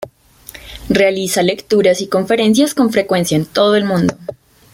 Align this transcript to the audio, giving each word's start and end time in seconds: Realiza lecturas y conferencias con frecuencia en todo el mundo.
Realiza 0.89 1.43
lecturas 1.43 2.01
y 2.01 2.07
conferencias 2.07 2.73
con 2.73 2.89
frecuencia 2.91 3.37
en 3.37 3.45
todo 3.45 3.75
el 3.75 3.85
mundo. 3.85 4.17